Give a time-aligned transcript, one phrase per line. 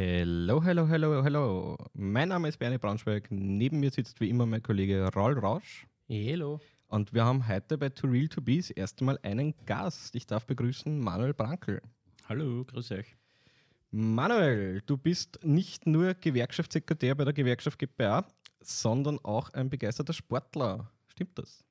[0.00, 1.76] Hello, hello, hello, hello.
[1.92, 3.26] Mein Name ist Bernie Braunschweig.
[3.32, 5.88] Neben mir sitzt wie immer mein Kollege Raul Rausch.
[6.06, 6.60] Hello.
[6.86, 10.14] Und wir haben heute bei To Real To Be das erste Mal einen Gast.
[10.14, 11.82] Ich darf begrüßen Manuel Brankel.
[12.28, 13.16] Hallo, grüß euch.
[13.90, 18.24] Manuel, du bist nicht nur Gewerkschaftssekretär bei der Gewerkschaft GPA,
[18.60, 20.92] sondern auch ein begeisterter Sportler.
[21.08, 21.64] Stimmt das?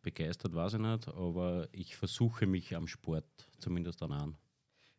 [0.00, 3.26] Begeistert weiß ich nicht, aber ich versuche mich am Sport
[3.58, 4.36] zumindest dann an.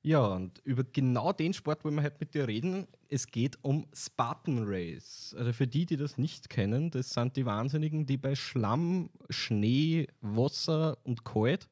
[0.04, 2.88] Ja, und über genau den Sport wollen wir heute mit dir reden.
[3.10, 5.36] Es geht um Spartan Race.
[5.38, 10.08] Also für die, die das nicht kennen, das sind die Wahnsinnigen, die bei Schlamm, Schnee,
[10.22, 11.68] Wasser und Kalt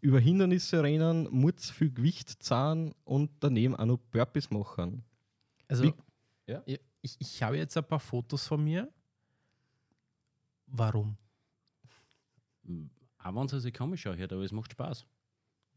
[0.00, 5.04] über Hindernisse rennen, Mutz viel Gewicht zahlen und daneben auch noch Burpees machen.
[5.68, 5.94] Also, Wie-
[6.48, 6.62] ja?
[7.02, 8.92] ich, ich habe jetzt ein paar Fotos von mir.
[10.66, 11.16] Warum?
[13.18, 15.06] Auch wenn es sich komisch anhört, aber es macht Spaß.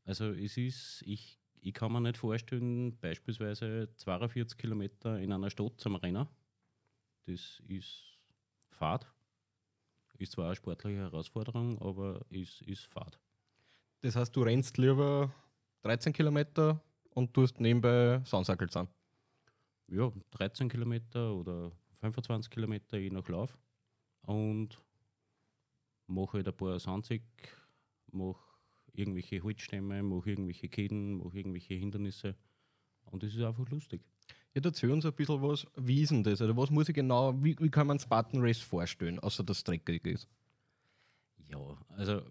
[0.05, 5.79] Also es ist, ich, ich kann mir nicht vorstellen, beispielsweise 42 Kilometer in einer Stadt
[5.79, 6.27] zum Rennen.
[7.25, 8.19] Das ist
[8.69, 9.11] Fahrt.
[10.19, 13.19] Ist zwar eine sportliche Herausforderung, aber ist, ist Fahrt.
[14.01, 15.33] Das heißt, du rennst lieber
[15.81, 18.87] 13 Kilometer und tust nebenbei Soundcycles an.
[19.87, 23.57] Ja, 13 Kilometer oder 25 Kilometer je nach Lauf.
[24.21, 24.79] Und
[26.05, 27.23] mache halt ein paar Sandzig,
[28.11, 28.44] mache
[28.97, 32.35] irgendwelche Holzstämme, mache irgendwelche Ketten, mache irgendwelche Hindernisse.
[33.05, 34.01] Und das ist einfach lustig.
[34.53, 35.67] Ja, erzähl uns ein bisschen was.
[35.75, 36.41] Wie ist denn das?
[36.41, 39.63] Also was muss ich genau, wie, wie kann man Spartan Race vorstellen, außer dass es
[39.63, 40.27] dreckig ist?
[41.49, 42.21] Ja, also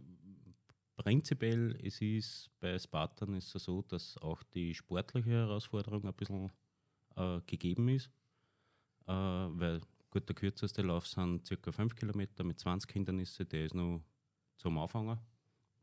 [0.96, 6.50] prinzipiell es ist bei Spartan ist es so, dass auch die sportliche Herausforderung ein bisschen
[7.16, 8.10] äh, gegeben ist.
[9.06, 11.72] Äh, weil gut, der kürzeste Lauf sind ca.
[11.72, 14.02] 5 Kilometer mit 20 Hindernissen, der ist noch
[14.56, 15.18] zum Anfangen.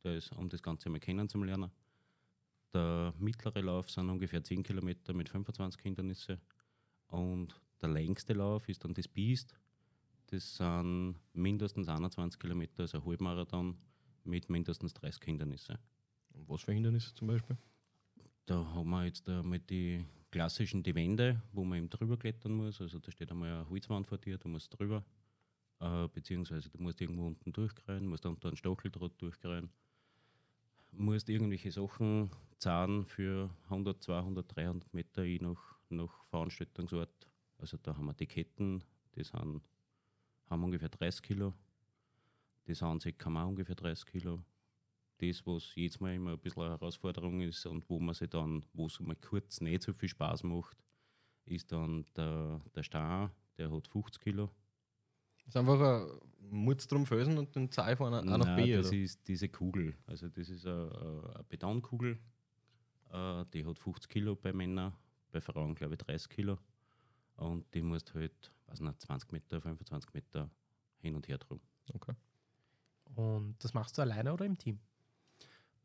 [0.04, 1.72] Der ist, um das Ganze mal kennenzulernen.
[2.74, 6.40] Der mittlere Lauf sind ungefähr 10 Kilometer mit 25 Hindernissen.
[7.08, 9.56] Und der längste Lauf ist dann das Beast.
[10.28, 13.78] Das sind mindestens 21 Kilometer, also ein Halbmarathon
[14.24, 15.78] mit mindestens 30 Hindernissen.
[16.34, 17.58] Und was für Hindernisse zum Beispiel?
[18.46, 22.80] Da haben wir jetzt einmal die klassischen die Wände, wo man eben drüber klettern muss.
[22.80, 25.04] Also da steht einmal eine Holzwand vor dir, du musst drüber.
[25.80, 29.70] Äh, beziehungsweise du musst irgendwo unten durchkreien, musst unter einen Stacheldraht durchkreien.
[30.92, 37.28] Musst irgendwelche Sachen zahlen für 100, 200, 300 Meter je nach, nach Veranstaltungsort.
[37.58, 38.84] Also da haben wir die Ketten,
[39.16, 39.62] die sind,
[40.50, 41.54] haben ungefähr 30 Kilo.
[42.66, 44.44] Das kann man auch ungefähr 30 Kilo
[45.22, 48.66] das, was jedes Mal immer ein bisschen eine Herausforderung ist und wo man sich dann,
[48.74, 50.78] wo es mal kurz nicht so viel Spaß macht,
[51.46, 54.50] ist dann der, der Star, der hat 50 Kilo.
[55.46, 56.20] Das ist einfach ein
[56.50, 58.76] Mutz drum Felsen und dann Zahl von A nach B.
[58.76, 58.98] das Oder?
[58.98, 59.96] ist diese Kugel.
[60.06, 62.20] Also das ist eine, eine Betonkugel,
[63.12, 64.94] äh, die hat 50 Kilo bei Männern,
[65.32, 66.58] bei Frauen glaube ich 30 Kilo.
[67.38, 70.50] Und die musst halt, weiß nicht, 20 Meter, 25 Meter
[71.00, 71.60] hin und her drum.
[71.94, 72.14] Okay.
[73.16, 74.80] Und das machst du alleine oder im Team?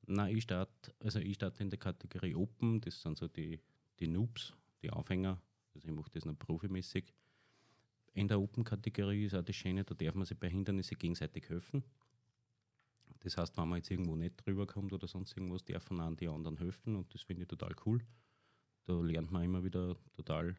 [0.06, 3.60] Nein, ich starte, also ich starte in der Kategorie Open, das sind so die,
[3.98, 4.52] die Noobs,
[4.82, 5.40] die Anfänger.
[5.74, 7.12] Also ich mache das noch profimäßig.
[8.16, 11.84] In der Open-Kategorie ist auch das Schöne, da darf man sich bei Hindernissen gegenseitig helfen.
[13.21, 16.27] Das heißt, wenn man jetzt irgendwo nicht drüber kommt oder sonst irgendwas, dürfen auch die
[16.27, 18.00] anderen helfen und das finde ich total cool.
[18.87, 20.56] Da lernt man immer wieder total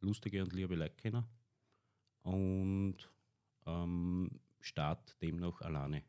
[0.00, 1.24] lustige und liebe Leute kennen.
[2.24, 2.98] Und
[3.64, 6.02] ähm, start demnach alleine.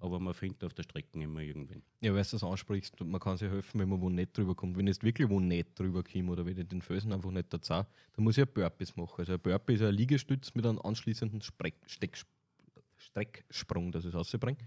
[0.00, 1.82] Aber man findet auf der Strecke immer irgendwen.
[2.00, 4.76] Ja, weil du das ansprichst, man kann sich helfen, wenn man wo nicht drüber kommt.
[4.76, 7.52] Wenn ich jetzt wirklich wo nicht drüber komme oder wenn ich den Felsen einfach nicht
[7.52, 7.86] dazu, dann
[8.24, 9.14] muss ich ein Burpees machen.
[9.18, 12.18] Also ein Burpee ist ein Liegestütz mit einem anschließenden Spreck, Steck,
[12.96, 14.58] Strecksprung, dass ich es rausbringe.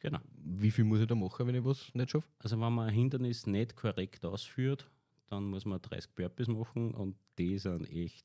[0.00, 0.20] Genau.
[0.36, 2.28] Wie viel muss ich da machen, wenn ich was nicht schaffe?
[2.38, 4.88] Also wenn man ein Hindernis nicht korrekt ausführt,
[5.26, 8.24] dann muss man 30 Burpees machen und die sind echt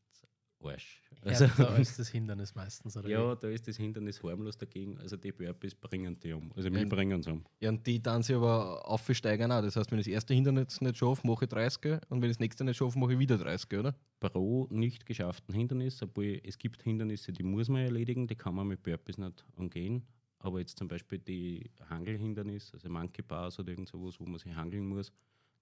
[0.65, 1.01] Arsch.
[1.21, 3.07] Also, Härter als das Hindernis meistens, oder?
[3.07, 4.97] ja, da ist das Hindernis harmlos dagegen.
[4.99, 6.51] Also die Burpees bringen die um.
[6.55, 6.85] Also wir Ja.
[6.87, 7.43] bringen uns um.
[7.61, 9.61] Ja, und die dann sich aber aufsteigern auch.
[9.61, 12.35] Das heißt, wenn ich das erste Hindernis nicht schaffe, mache ich 30 und wenn ich
[12.37, 13.95] das nächste nicht schaffe, mache ich wieder 30, oder?
[14.19, 18.67] Pro nicht geschafften Hindernis, obwohl es gibt Hindernisse, die muss man erledigen, die kann man
[18.67, 20.05] mit Burpees nicht umgehen.
[20.39, 24.53] Aber jetzt zum Beispiel die Hangelhindernis, also Monkey Bars oder irgend sowas, wo man sich
[24.53, 25.11] hangeln muss,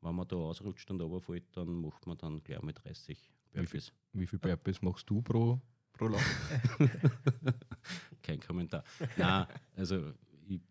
[0.01, 3.91] wenn man da ausrutscht und runterfällt, dann macht man dann gleich mit 30 Burpees.
[4.13, 5.61] Wie viel Burpees machst du pro,
[5.93, 6.23] pro Lauf?
[8.23, 8.83] Kein Kommentar.
[9.17, 10.13] Nein, also
[10.47, 10.61] ich,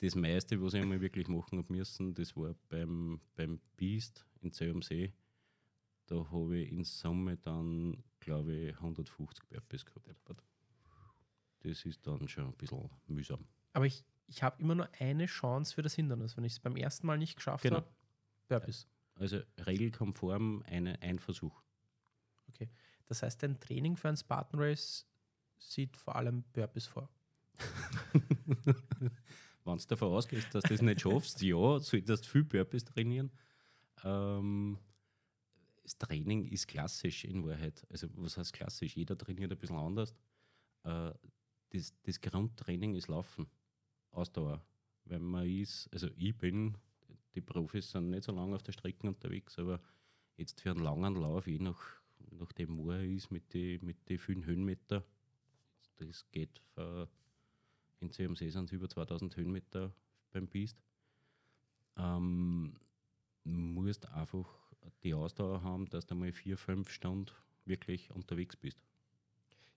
[0.00, 4.52] das meiste, was ich einmal wirklich machen habe müssen, das war beim, beim Beast in
[4.52, 5.12] Zell am See.
[6.06, 10.08] Da habe ich in Summe dann, glaube ich, 150 Burpees gehabt.
[11.60, 13.44] Das ist dann schon ein bisschen mühsam.
[13.72, 16.36] Aber ich, ich habe immer nur eine Chance für das Hindernis.
[16.36, 17.76] Wenn ich es beim ersten Mal nicht geschafft Genau.
[17.78, 17.88] habe,
[18.48, 18.86] Burpees.
[19.16, 21.60] Also regelkonform eine, ein Versuch.
[22.48, 22.68] Okay.
[23.06, 25.06] Das heißt, dein Training für ein Spartan Race
[25.58, 27.08] sieht vor allem Burpees vor.
[29.64, 33.30] Wenn du davon ausgehst, dass du das nicht schaffst, ja, solltest du viel Burpees trainieren.
[34.04, 34.78] Ähm,
[35.82, 37.86] das Training ist klassisch in Wahrheit.
[37.90, 38.96] Also, was heißt klassisch?
[38.96, 40.14] Jeder trainiert ein bisschen anders.
[40.84, 41.12] Äh,
[41.70, 43.46] das, das Grundtraining ist Laufen,
[44.10, 44.64] Ausdauer.
[45.04, 46.76] Wenn man ist, also ich bin,
[47.34, 49.80] die Profis sind nicht so lange auf der Strecke unterwegs, aber
[50.36, 54.18] jetzt für einen langen Lauf, je nach, nachdem wo er ist, mit den mit die
[54.18, 55.04] vielen Höhenmeter,
[55.98, 57.08] das geht für,
[58.00, 59.92] in CMC sind es über 2000 Höhenmeter
[60.32, 60.82] beim Biest.
[61.96, 62.76] Ähm,
[63.44, 64.46] musst einfach
[65.02, 67.32] die Ausdauer haben, dass du mal vier, fünf Stunden
[67.64, 68.78] wirklich unterwegs bist.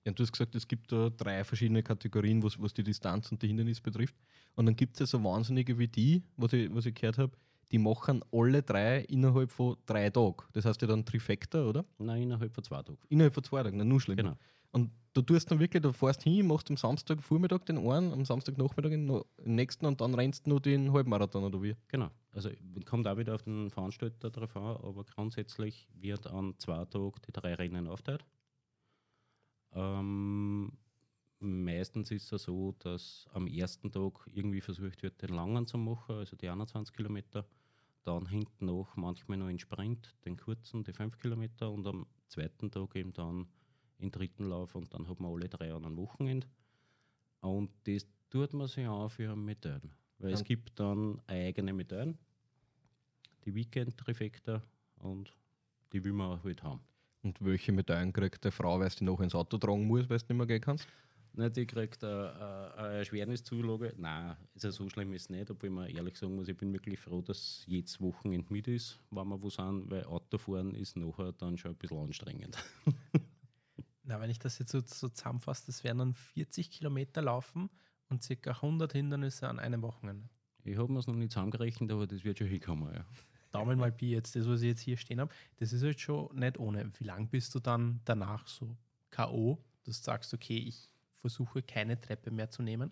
[0.06, 3.42] Ja, du hast gesagt, es gibt da drei verschiedene Kategorien, was, was die Distanz und
[3.42, 4.16] die Hindernis betrifft.
[4.56, 7.38] Und dann gibt es ja so Wahnsinnige wie die, was ich, was ich gehört habe,
[7.72, 10.44] die machen alle drei innerhalb von drei Tagen.
[10.54, 11.86] Das heißt ja dann Trifecta, oder?
[11.98, 12.98] Nein, innerhalb von zwei Tagen.
[13.10, 14.24] Innerhalb von zwei Tagen, na, nur schlimmer.
[14.24, 14.38] Genau.
[14.72, 18.24] Und du tust dann wirklich, du fährst hin, machst am Samstag Vormittag den einen, am
[18.26, 21.76] Samstagnachmittag den no- den nächsten und dann rennst du noch den Halbmarathon oder wie?
[21.88, 22.10] Genau.
[22.32, 22.50] Also
[22.86, 27.32] kommt auch wieder auf den Veranstalter drauf an, aber grundsätzlich wird an zwei Tagen die
[27.32, 28.24] drei Rennen aufteilt.
[29.74, 30.72] Ähm,
[31.40, 36.16] meistens ist es so, dass am ersten Tag irgendwie versucht wird, den langen zu machen,
[36.16, 37.46] also die 21 Kilometer.
[38.04, 42.72] Dann hinten noch manchmal noch in Sprint, den kurzen, die 5 Kilometer und am zweiten
[42.72, 43.48] Tag eben dann
[43.98, 46.48] in dritten Lauf und dann hat man alle drei an einem Wochenende.
[47.42, 49.92] Und das tut man sich an für Medaillen.
[50.18, 52.18] Weil es Und- gibt dann eigene Medaillen,
[53.46, 54.62] die Weekend-Trifecta
[55.00, 55.34] und
[55.94, 56.82] die will man halt haben.
[57.22, 60.26] Und welche Medaillen kriegt der Frau, weil sie noch ins Auto tragen muss, weil du
[60.30, 60.88] nicht mehr gehen kannst?
[61.40, 63.94] Nein, die kriegt eine, eine Erschwerniszulage.
[63.96, 67.00] Nein, also so schlimm ist es nicht, obwohl man ehrlich sagen muss, ich bin wirklich
[67.00, 71.58] froh, dass jedes Wochenende mit ist, wenn wir wo sind, weil Autofahren ist nachher dann
[71.58, 72.58] schon ein bisschen anstrengend.
[74.04, 77.70] Na, wenn ich das jetzt so, so zusammenfasse, das wären dann 40 Kilometer laufen
[78.10, 80.28] und circa 100 Hindernisse an einem Wochenende.
[80.66, 82.94] Ich habe mir es noch nicht zusammengerechnet, aber das wird schon hinkommen.
[82.94, 83.06] Ja.
[83.52, 86.36] Daumen mal Pi jetzt, das, was ich jetzt hier stehen habe, das ist halt schon
[86.36, 86.92] nicht ohne.
[87.00, 88.76] Wie lang bist du dann danach so
[89.10, 90.90] K.O., dass du sagst, okay, ich
[91.20, 92.92] versuche keine Treppe mehr zu nehmen?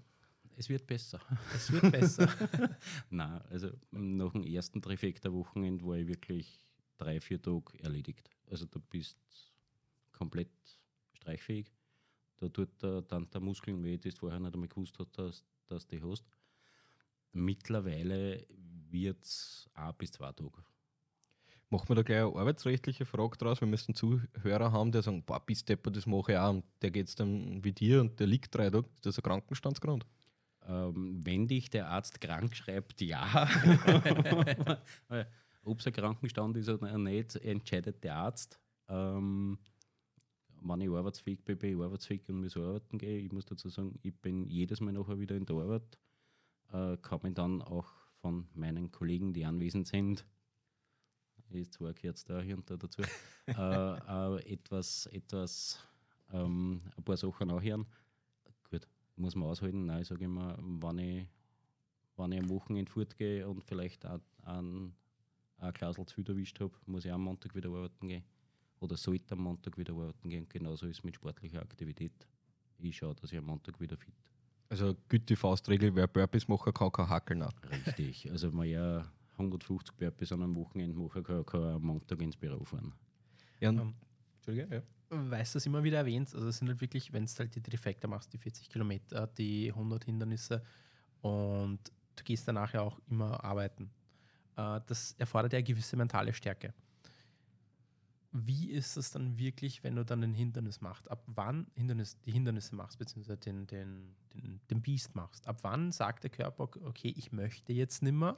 [0.55, 1.21] Es wird besser.
[1.53, 2.27] Es wird besser.
[3.09, 8.29] Nein, also nach dem ersten Trifecta-Wochenende war ich wirklich drei, vier Tage erledigt.
[8.49, 9.19] Also du bist
[10.11, 10.49] komplett
[11.13, 11.71] streichfähig.
[12.37, 15.45] Da tut der, dann der Muskeln weh, das du vorher nicht einmal gewusst hast, dass,
[15.67, 16.25] dass du die hast.
[17.33, 18.47] Mittlerweile
[18.89, 20.63] wird es ein bis zwei Tage.
[21.69, 23.59] Machen wir da gleich eine arbeitsrechtliche Frage draus.
[23.59, 26.51] Wir müssen Zuhörer haben, die sagen, boah, bis Depper, das mache ich auch.
[26.51, 28.87] Und der geht es dann wie dir und der liegt drei Tage.
[28.95, 30.05] Ist das ein Krankenstandsgrund?
[30.65, 33.49] Ähm, wenn dich der Arzt krank schreibt, ja.
[35.63, 38.59] Ob es ein Krankenstand ist oder nicht, entscheidet der Arzt.
[38.87, 39.57] Ähm,
[40.61, 43.25] wenn ich arbeitsfähig bin, bin ich arbeitsfähig und muss arbeiten gehen.
[43.25, 45.97] Ich muss dazu sagen, ich bin jedes Mal nachher wieder in der Arbeit.
[46.71, 47.87] Äh, kann mich dann auch
[48.21, 50.25] von meinen Kollegen, die anwesend sind,
[51.51, 55.79] ist zwar gehört da hier und da dazu, äh, äh, etwas, etwas
[56.31, 57.85] ähm, ein paar Sachen anhören.
[58.69, 59.85] Gut, muss man aushalten.
[59.85, 61.27] Nein, ich sage immer, wenn ich,
[62.17, 64.93] wenn ich am Wochenende fortgehe und vielleicht auch ein,
[65.57, 68.23] ein Glasl zu viel erwischt habe, muss ich am Montag wieder arbeiten gehen.
[68.79, 70.47] Oder sollte am Montag wieder arbeiten gehen.
[70.49, 72.27] Genauso ist es mit sportlicher Aktivität.
[72.79, 74.13] Ich schaue, dass ich am Montag wieder fit
[74.69, 77.41] Also gute Faustregel, wer Burpees machen kann, kann hackeln.
[77.41, 78.29] Richtig.
[78.29, 82.63] Also man ja 150 Burpees an einem Wochenende machen kann, kann am Montag ins Büro
[82.63, 82.93] fahren.
[83.59, 83.95] Ja, und, Ähm,
[84.37, 84.83] Entschuldige, ja.
[85.09, 87.61] Weißt du, das immer wieder erwähnt, also es sind halt wirklich, wenn du halt die
[87.61, 90.63] Trifecta machst, die 40 Kilometer, die 100 Hindernisse
[91.21, 91.79] und
[92.15, 93.89] du gehst danach ja auch immer arbeiten.
[94.57, 96.73] Äh, Das erfordert ja eine gewisse mentale Stärke.
[98.33, 101.09] Wie ist es dann wirklich, wenn du dann ein Hindernis machst?
[101.09, 105.47] Ab wann Hindernis, die Hindernisse machst, beziehungsweise den, den, den, den Biest machst?
[105.47, 108.37] Ab wann sagt der Körper, okay, ich möchte jetzt nimmer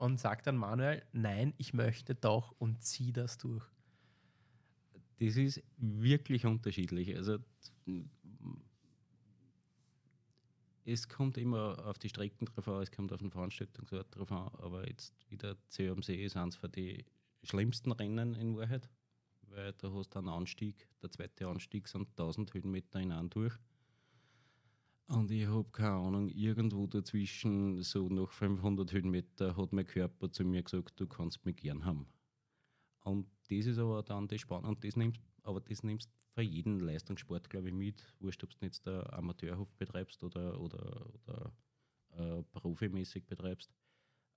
[0.00, 3.64] und sagt dann Manuel, nein, ich möchte doch und zieh das durch?
[5.18, 7.14] Das ist wirklich unterschiedlich.
[7.14, 7.38] Also
[10.86, 14.50] es kommt immer auf die Strecken drauf an, es kommt auf den Veranstaltungsort drauf an,
[14.58, 17.04] aber jetzt wieder CMC ist eins von die
[17.42, 18.88] schlimmsten Rennen in Wahrheit,
[19.42, 23.54] weil da hast du einen Anstieg, der zweite Anstieg sind 1000 Höhenmeter in einem durch.
[25.10, 30.44] Und ich habe keine Ahnung, irgendwo dazwischen, so nach 500 Höhenmeter, hat mein Körper zu
[30.44, 32.06] mir gesagt, du kannst mich gern haben.
[33.02, 34.68] Und das ist aber dann das Spannende.
[34.68, 38.14] Und das nimmst, aber das nimmst für jeden Leistungssport, glaube ich, mit.
[38.20, 41.52] Wurscht, ob du jetzt der Amateurhof betreibst oder, oder, oder
[42.10, 43.74] äh, profimäßig betreibst.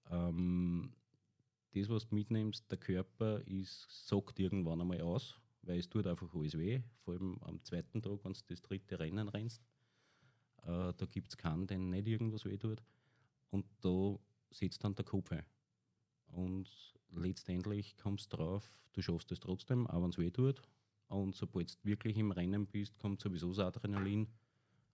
[0.09, 0.95] Ähm,
[1.75, 6.33] das, was du mitnimmst, der Körper ist, sagt irgendwann einmal aus, weil es tut einfach
[6.33, 9.61] alles weh, vor allem am zweiten Tag, wenn du das dritte Rennen rennst.
[10.63, 12.83] Äh, da gibt es keinen, den nicht irgendwas weh tut.
[13.49, 14.17] Und da
[14.51, 15.45] sitzt dann der Kopf ein.
[16.27, 16.69] Und
[17.11, 20.61] letztendlich kommst du drauf, du schaffst es trotzdem, auch wenn es weh tut.
[21.07, 24.27] Und sobald du wirklich im Rennen bist, kommt sowieso das Adrenalin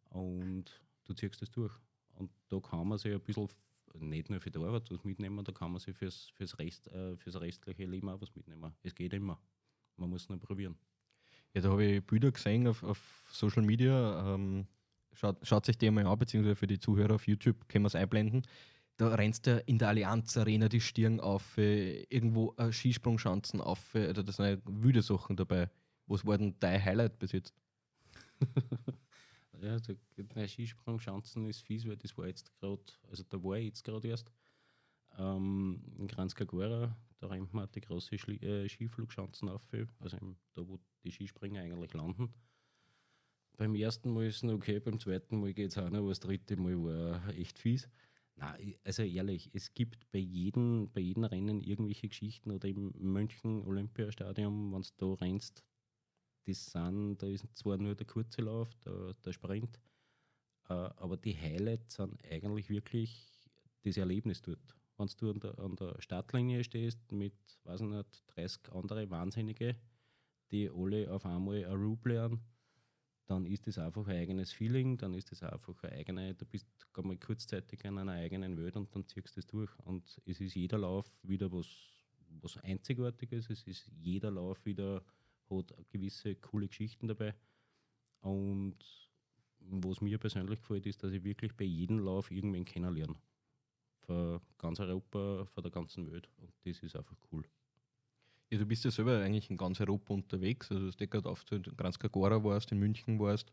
[0.09, 0.65] und
[1.05, 1.73] du ziehst es durch.
[2.15, 3.47] Und da kann man sich ein bisschen,
[3.99, 7.15] nicht nur für die Arbeit was mitnehmen, da kann man sich fürs, fürs, Rest, äh,
[7.15, 8.73] fürs restliche Leben auch was mitnehmen.
[8.83, 9.39] Es geht immer.
[9.95, 10.77] Man muss nur probieren.
[11.53, 14.35] Ja, da habe ich Bilder gesehen auf, auf Social Media.
[14.35, 14.67] Ähm,
[15.13, 17.95] schaut, schaut sich die mal an, beziehungsweise für die Zuhörer auf YouTube können wir es
[17.95, 18.43] einblenden.
[18.97, 23.95] Da rennst du in der Allianz Arena die Stirn auf, äh, irgendwo äh, Skisprungschanzen auf,
[23.95, 25.69] äh, da sind wilde Sachen dabei.
[26.05, 27.53] Was war denn dein Highlight bis jetzt?
[29.61, 29.77] ja,
[30.17, 34.07] der, Skisprungschanzen ist fies, weil das war jetzt gerade, also da war ich jetzt gerade
[34.07, 34.29] erst.
[35.17, 39.61] Ähm, in Kranjska Gora, da rennt man die große Schli äh, Skiflugschanzen auf,
[39.99, 42.33] also im, da wo die Skispringer eigentlich landen.
[43.59, 46.21] Beim ersten Mal ist es okay, beim zweiten Mal geht es auch noch, aber das
[46.21, 47.89] dritte Mal war echt fies.
[48.37, 53.61] Nein, also ehrlich, es gibt bei jedem, bei jedem Rennen irgendwelche Geschichten oder im München
[53.67, 55.65] Olympiastadion, wenn du da rennst,
[56.45, 59.77] das sind, da ist zwar nur der kurze Lauf, der, der Sprint,
[60.69, 63.27] äh, aber die Highlights sind eigentlich wirklich
[63.83, 64.73] das Erlebnis dort.
[64.95, 67.35] Wenn du an der, an der Startlinie stehst mit,
[67.65, 69.75] weiß nicht, 30 andere Wahnsinnige,
[70.49, 72.39] die alle auf einmal ein Rub lernen,
[73.29, 76.67] dann ist das einfach ein eigenes Feeling, dann ist das einfach eine eigene, du bist
[76.97, 79.69] mal kurzzeitig in einer eigenen Welt und dann ziehst du das durch.
[79.85, 81.67] Und es ist jeder Lauf wieder was,
[82.41, 85.03] was Einzigartiges, es ist jeder Lauf wieder,
[85.47, 87.35] hat gewisse coole Geschichten dabei.
[88.21, 88.77] Und
[89.59, 93.15] was mir persönlich gefällt, ist, dass ich wirklich bei jedem Lauf irgendwen kennenlerne.
[94.07, 96.27] Von ganz Europa, von der ganzen Welt.
[96.37, 97.43] Und das ist einfach cool.
[98.51, 100.71] Ja, du bist ja selber eigentlich in ganz Europa unterwegs.
[100.71, 103.51] Also, du gerade auf Kranjska Gora warst, in München warst.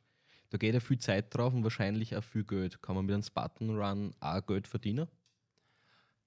[0.50, 2.80] Da geht ja viel Zeit drauf und wahrscheinlich auch viel Geld.
[2.80, 5.08] Kann man mit einem Spartan Run auch Geld verdienen?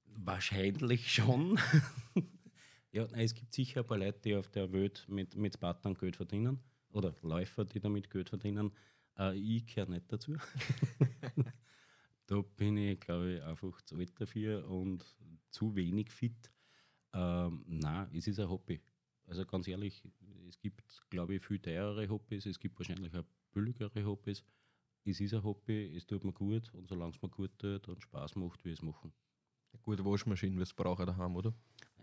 [0.05, 1.57] Wahrscheinlich schon.
[2.91, 6.15] ja, es gibt sicher ein paar Leute, die auf der Welt mit, mit Spartan Geld
[6.15, 6.59] verdienen.
[6.91, 8.71] Oder Läufer, die damit Geld verdienen.
[9.17, 10.35] Äh, ich gehöre nicht dazu.
[12.27, 15.05] da bin ich, glaube ich, einfach zu alt dafür und
[15.49, 16.51] zu wenig fit.
[17.13, 18.81] Ähm, nein, es ist ein Hobby.
[19.27, 20.03] Also ganz ehrlich,
[20.47, 24.43] es gibt, glaube ich, viel teurere Hobbys, es gibt wahrscheinlich auch billigere Hobbys.
[25.05, 28.01] Es ist ein Hobby, es tut mir gut und solange es mir gut tut und
[28.01, 29.13] Spaß macht, will ich es machen.
[29.71, 31.53] Eine gute Waschmaschine wirst du brauchen daheim, oder?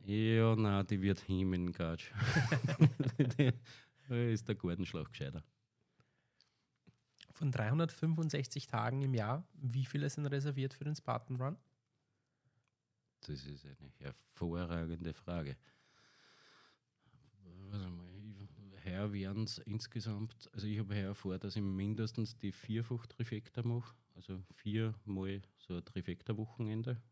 [0.05, 2.13] Ja, nein, die wird hin in den Gatsch.
[4.09, 5.43] ist der Gartenschlauch gescheiter.
[7.33, 11.57] Von 365 Tagen im Jahr, wie viele sind reserviert für den Spartan Run?
[13.21, 15.57] Das ist eine hervorragende Frage.
[17.71, 17.91] Mal,
[18.85, 23.63] heuer wären es insgesamt, also ich habe heuer vor, dass ich mindestens die vierfach Trifecta
[23.63, 27.03] mache, also viermal so ein Trifecta-Wochenende.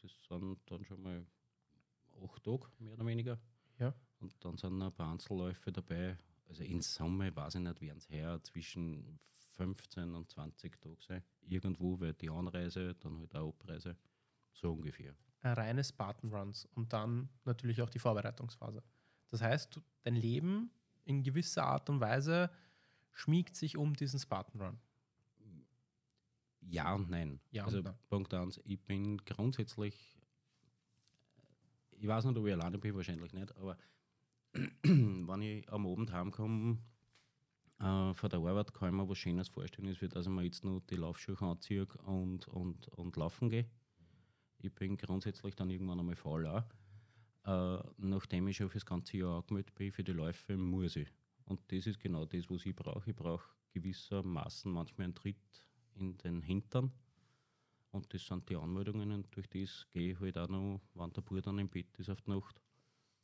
[0.00, 1.26] Das sind dann schon mal
[2.22, 3.38] acht Tage, mehr oder weniger.
[3.78, 3.94] Ja.
[4.20, 6.16] Und dann sind noch ein paar Einzelläufe dabei.
[6.48, 9.18] Also in Summe, weiß ich nicht, werden es heuer zwischen
[9.52, 11.22] 15 und 20 Tage sein.
[11.42, 13.96] Irgendwo wird die Anreise, dann halt auch Abreise.
[14.52, 18.82] So ungefähr reine Spartan Runs und dann natürlich auch die Vorbereitungsphase.
[19.28, 20.70] Das heißt, dein Leben
[21.04, 22.50] in gewisser Art und Weise
[23.12, 24.78] schmiegt sich um diesen Spartan Run.
[26.60, 27.40] Ja und nein.
[27.50, 27.94] Ja also und nein.
[28.08, 30.18] Punkt 1, ich bin grundsätzlich,
[31.90, 33.76] ich weiß nicht, ob ich alleine bin, wahrscheinlich nicht, aber
[34.82, 36.78] wenn ich am Abend heimkomme
[37.80, 40.44] äh, von der Arbeit, kann ich mir was Schönes vorstellen, ist, wie dass ich mir
[40.44, 43.66] jetzt noch die Laufschuhe anziehe und, und, und laufen gehe.
[44.62, 46.64] Ich bin grundsätzlich dann irgendwann einmal faul auch.
[47.44, 51.08] Äh, nachdem ich schon für das ganze Jahr angemeldet bin für die Läufe, muss ich.
[51.44, 53.10] Und das ist genau das, was ich brauche.
[53.10, 56.92] Ich brauche gewissermaßen manchmal einen Tritt in den Hintern.
[57.90, 61.20] Und das sind die Anmeldungen und durch das gehe ich halt auch noch, wenn der
[61.20, 62.58] Bub dann im Bett ist auf die Nacht,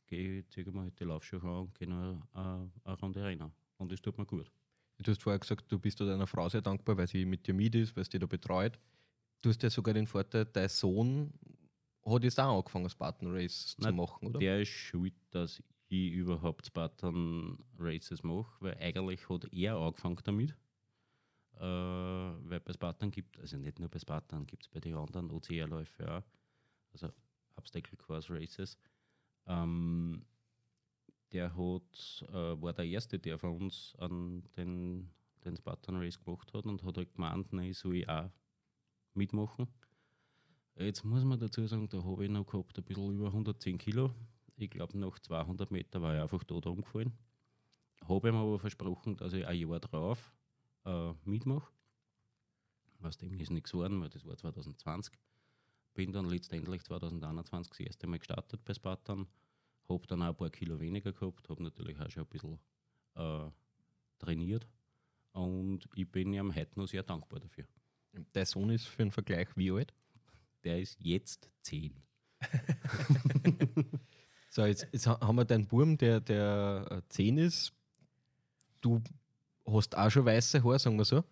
[0.05, 3.51] gehe ich, ziehe halt die Laufschuhe an und gehe noch eine, eine Runde rein.
[3.77, 4.51] Und das tut mir gut.
[4.99, 7.73] Du hast vorher gesagt, du bist deiner Frau sehr dankbar, weil sie mit dir mit
[7.73, 8.77] ist, weil sie dich da betreut.
[9.41, 11.33] Du hast ja sogar den Vorteil, dein Sohn
[12.05, 14.39] hat jetzt auch angefangen, Spartan Race zu machen, oder?
[14.39, 20.55] Der ist schuld, dass ich überhaupt Spartan Races mache, weil eigentlich hat er angefangen damit.
[21.55, 25.29] Äh, weil bei Spartan gibt also nicht nur bei Spartan, gibt es bei den anderen
[25.29, 26.23] OCR-Läufe auch,
[26.93, 27.09] also
[27.55, 28.77] Obstacle Course Races.
[29.45, 30.25] Ähm,
[31.33, 35.09] der hat, äh, war der Erste, der von uns an den,
[35.43, 38.29] den Spartan Race gemacht hat und hat halt gemeint, nein, soll ich auch
[39.13, 39.67] mitmachen.
[40.75, 44.13] Jetzt muss man dazu sagen, da habe ich noch gehabt ein bisschen über 110 Kilo.
[44.55, 47.11] Ich glaube, nach 200 Meter war ich einfach tot umgefallen.
[48.07, 50.33] habe ihm aber versprochen, dass ich ein Jahr drauf
[50.85, 51.71] äh, mitmache.
[53.01, 55.17] Aus dem ist nichts geworden, weil das war 2020.
[55.93, 59.27] Bin dann letztendlich 2021 das erste Mal gestartet bei Spartan.
[59.87, 62.59] Habe dann auch ein paar Kilo weniger gehabt, habe natürlich auch schon ein bisschen
[63.15, 63.49] äh,
[64.19, 64.67] trainiert.
[65.31, 67.65] Und ich bin ihm heute noch sehr dankbar dafür.
[68.33, 69.93] Der Sohn ist für einen Vergleich wie alt?
[70.63, 71.93] Der ist jetzt 10.
[74.49, 77.73] so, jetzt, jetzt haben wir deinen Burm, der, der 10 ist.
[78.81, 79.01] Du
[79.65, 81.23] hast auch schon weiße Haare, sagen wir so.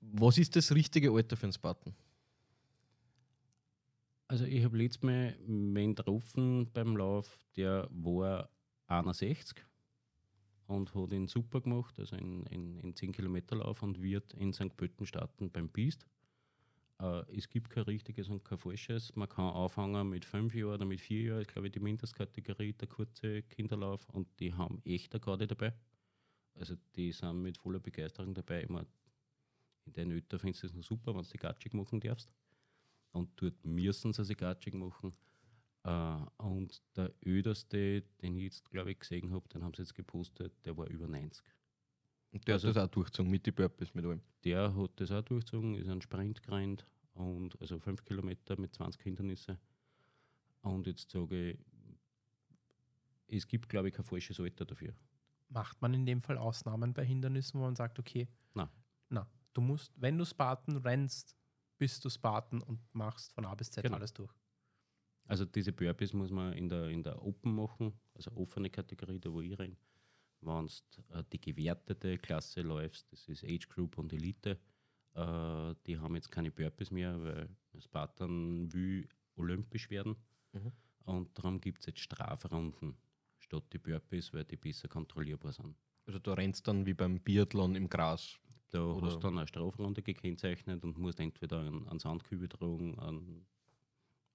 [0.00, 1.94] Was ist das richtige Alter für einen Spartan?
[4.26, 8.48] Also ich habe letztes Mal wen getroffen beim Lauf, der war
[8.86, 9.62] 61
[10.66, 14.52] und hat ihn super gemacht, also in, in, in 10 Kilometer Lauf und wird in
[14.52, 14.76] St.
[14.76, 16.06] Pölten starten beim Beast.
[17.00, 19.14] Äh, es gibt kein richtiges und kein falsches.
[19.16, 22.72] Man kann anfangen mit 5 Jahren oder mit 4 Jahren, ist glaube ich die Mindestkategorie,
[22.72, 25.74] der kurze Kinderlauf und die haben echt eine Garde dabei.
[26.54, 28.66] Also die sind mit voller Begeisterung dabei.
[28.68, 28.86] Meine,
[29.86, 32.32] in den Ötter findest du es noch super, wenn du die gatschig machen darfst.
[33.12, 35.14] Und dort müssen sie sich gatschig machen.
[35.84, 39.94] Uh, und der öderste, den ich jetzt, glaube ich, gesehen habe, den haben sie jetzt
[39.94, 41.44] gepostet, der war über 90.
[42.30, 44.22] Und der also, hat das auch durchgezogen mit den Purpose, mit allem?
[44.44, 49.02] Der hat das auch durchgezogen, ist ein Sprint gerannt, und, also 5 Kilometer mit 20
[49.02, 49.58] Hindernissen.
[50.62, 51.58] Und jetzt sage ich,
[53.28, 54.94] es gibt, glaube ich, kein falsches Alter dafür.
[55.48, 58.70] Macht man in dem Fall Ausnahmen bei Hindernissen, wo man sagt, okay, na,
[59.08, 61.36] na, du musst, wenn du Spartan rennst,
[61.76, 63.96] bist du Spartan und machst von A bis Z genau.
[63.96, 64.32] alles durch.
[65.26, 69.32] Also diese Burpees muss man in der, in der Open machen, also offene Kategorie, da
[69.32, 69.76] wo ich renne.
[70.40, 74.58] Wenn du äh, die gewertete Klasse läufst, das ist Age Group und Elite,
[75.14, 80.16] äh, die haben jetzt keine Burpees mehr, weil Spartan will olympisch werden.
[80.52, 80.72] Mhm.
[81.04, 82.96] Und darum gibt es jetzt Strafrunden
[83.38, 85.76] statt die Burpees, weil die besser kontrollierbar sind.
[86.06, 88.38] Also du rennst dann wie beim Biathlon im Gras.
[88.70, 89.06] Da oder?
[89.06, 93.46] hast du dann eine Strafrunde gekennzeichnet und musst entweder einen, einen Sandkübel tragen, einen,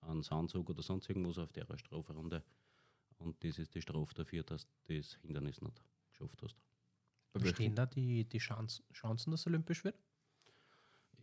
[0.08, 2.44] einen Sandzug oder sonst irgendwas auf der Strafrunde.
[3.18, 6.56] Und das ist die Strafe dafür, dass du das Hindernis nicht geschafft hast.
[7.34, 10.00] Bestehen da die, die Chancen, Chancen, dass es olympisch wird?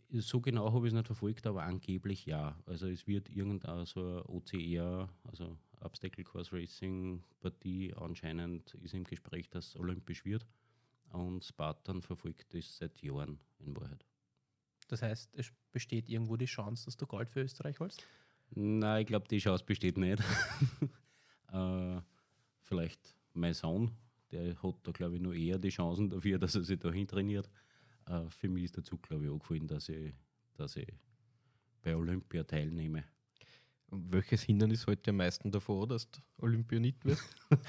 [0.09, 2.57] So genau habe ich es nicht verfolgt, aber angeblich ja.
[2.65, 9.49] Also es wird irgendein so OCR, also Obstacle Course Racing Partie anscheinend ist im Gespräch,
[9.49, 10.45] dass es olympisch wird.
[11.09, 14.05] Und Spartan verfolgt das seit Jahren in Wahrheit.
[14.87, 18.05] Das heißt, es besteht irgendwo die Chance, dass du Gold für Österreich holst?
[18.55, 20.19] Nein, ich glaube, die Chance besteht nicht.
[21.51, 22.01] äh,
[22.61, 23.91] vielleicht mein Sohn,
[24.31, 27.49] der hat da, glaube ich, nur eher die Chancen dafür, dass er sich dahin trainiert.
[28.07, 30.13] Äh, für mich ist der Zug, glaube ich, angefallen, dass ich,
[30.53, 30.87] dass ich
[31.81, 33.03] bei Olympia teilnehme.
[33.87, 37.35] Und welches Hindernis heute am meisten davor, dass du Olympianit wirst?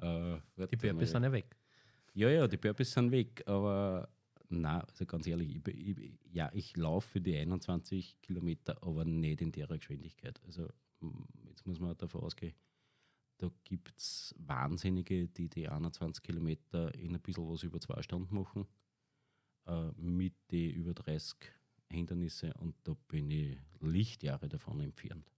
[0.00, 0.38] äh,
[0.70, 1.56] die Burpees sind ja weg.
[2.14, 4.08] Ja, ja, die Burpees sind weg, aber
[4.50, 9.40] na, also ganz ehrlich, ich, ich, ja, ich laufe für die 21 Kilometer, aber nicht
[9.40, 10.40] in der Geschwindigkeit.
[10.44, 10.68] Also
[11.48, 12.54] jetzt muss man davon ausgehen,
[13.38, 18.34] da gibt es Wahnsinnige, die die 21 Kilometer in ein bisschen was über zwei Stunden
[18.34, 18.66] machen,
[19.66, 21.38] äh, mit den über 30
[21.88, 25.32] Hindernisse und da bin ich Lichtjahre davon entfernt.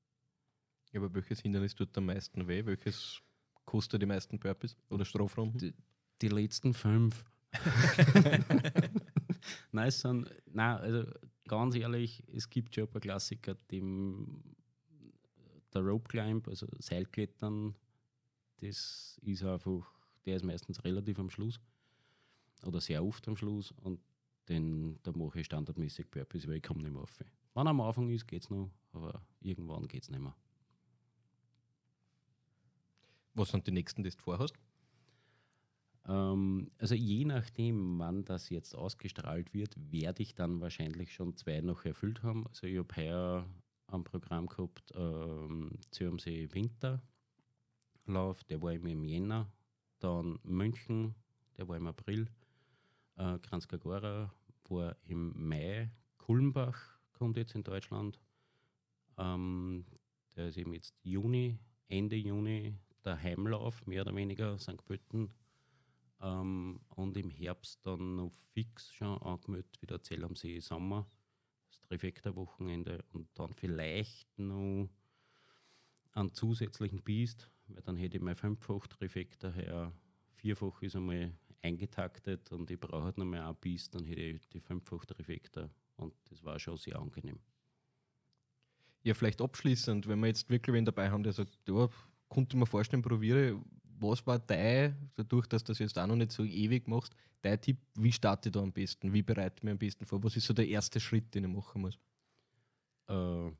[0.92, 2.64] Ja, aber welches Hindernis tut am meisten weh?
[2.66, 3.22] Welches
[3.64, 5.58] kostet die meisten Burpees oder Strafrunden?
[5.58, 5.74] Die,
[6.20, 7.24] die letzten fünf.
[9.72, 11.10] Nein, sind, nein, also
[11.46, 14.42] ganz ehrlich, es gibt schon ein paar Klassiker, dem
[15.74, 17.74] der Rope Climb, also Seilklettern,
[18.58, 19.90] das ist einfach,
[20.24, 21.60] der ist meistens relativ am Schluss
[22.64, 24.00] oder sehr oft am Schluss und
[24.48, 27.18] den, da mache ich standardmäßig Burpees, weil ich komme nicht mehr auf.
[27.54, 30.36] Wenn am Anfang ist, geht es noch, aber irgendwann geht es nicht mehr.
[33.34, 34.54] Was sind die nächsten, die du vorhast?
[36.08, 41.60] Ähm, also je nachdem, wann das jetzt ausgestrahlt wird, werde ich dann wahrscheinlich schon zwei
[41.60, 42.46] noch erfüllt haben.
[42.48, 43.46] Also ich habe heuer
[43.86, 47.02] am Programm gehabt ähm, Zürmsee Winterlauf,
[48.44, 49.52] der war im Jänner.
[49.98, 51.14] Dann München,
[51.56, 52.28] der war im April.
[53.16, 54.32] Äh, Kranzkagora
[54.68, 55.90] war im Mai.
[56.18, 58.18] Kulmbach kommt jetzt in Deutschland.
[59.18, 59.84] Ähm,
[60.34, 64.84] der ist eben jetzt Juni, Ende Juni der Heimlauf, mehr oder weniger, St.
[64.84, 65.30] Pölten.
[66.22, 71.10] Ähm, und im Herbst dann noch fix schon angemeldet, wieder Zell am See Sommer,
[71.68, 74.88] das Trifecta-Wochenende und dann vielleicht noch
[76.12, 79.92] einen zusätzlichen Biest, weil dann hätte ich mein fünffach Trifecta her,
[80.34, 84.48] vierfach ist einmal eingetaktet und ich brauche halt noch mal ein Biest, dann hätte ich
[84.48, 87.40] die fünffach Trifecta und das war schon sehr angenehm.
[89.02, 91.88] Ja, vielleicht abschließend, wenn wir jetzt wirklich wen dabei haben, der sagt, ja,
[92.28, 93.60] konnte mir vorstellen, probiere,
[94.02, 97.60] was war dein, dadurch, dass du das jetzt auch noch nicht so ewig machst, dein
[97.60, 99.12] Tipp, wie starte ich da am besten?
[99.12, 100.22] Wie bereite ich mich am besten vor?
[100.22, 101.98] Was ist so der erste Schritt, den ich machen muss?
[103.08, 103.50] Äh,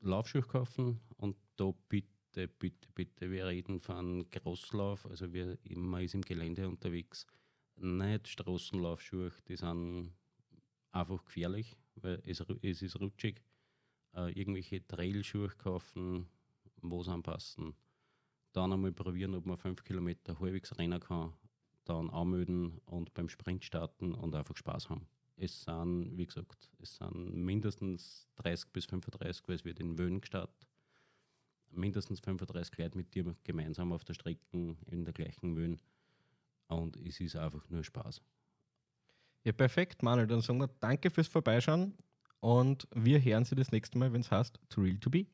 [0.00, 6.14] Laufschuhe kaufen und da bitte, bitte, bitte, wir reden von Crosslauf, also wir, man ist
[6.14, 7.26] im Gelände unterwegs,
[7.76, 10.12] nicht Straßenlaufschuhe, die sind
[10.92, 13.42] einfach gefährlich, weil es, es ist rutschig.
[14.14, 16.26] Äh, irgendwelche Trailschuhe kaufen,
[16.80, 17.74] wo sie anpassen.
[18.56, 21.34] Dann einmal probieren, ob man fünf Kilometer halbwegs rennen kann.
[21.84, 25.06] Dann anmelden und beim Sprint starten und einfach Spaß haben.
[25.36, 30.22] Es sind, wie gesagt, es sind mindestens 30 bis 35, weil es wird in Wöhn
[30.22, 30.66] gestartet.
[31.70, 34.40] Mindestens 35 Leute mit dir gemeinsam auf der Strecke
[34.90, 35.78] in der gleichen Wöhn.
[36.68, 38.22] Und es ist einfach nur Spaß.
[39.44, 40.28] Ja, perfekt, Manuel.
[40.28, 41.92] Dann sagen wir danke fürs Vorbeischauen
[42.40, 45.26] und wir hören Sie das nächste Mal, wenn es heißt To Real To Be.